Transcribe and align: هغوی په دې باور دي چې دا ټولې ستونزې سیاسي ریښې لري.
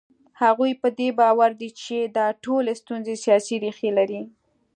هغوی 0.41 0.71
په 0.81 0.87
دې 0.97 1.09
باور 1.19 1.51
دي 1.61 1.69
چې 1.81 1.97
دا 2.17 2.27
ټولې 2.43 2.73
ستونزې 2.81 3.15
سیاسي 3.25 3.55
ریښې 3.63 3.89
لري. 3.97 4.21